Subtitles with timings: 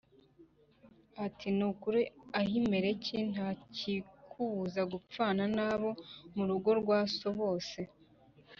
[1.25, 2.01] ati “Ni ukuri
[2.41, 5.89] Ahimeleki, nta kikubuza gupfana n’abo
[6.35, 7.79] mu rugo rwa so bose.”